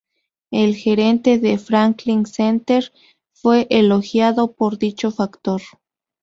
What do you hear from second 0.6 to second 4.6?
gerente de "Franklin Center" fue elogiado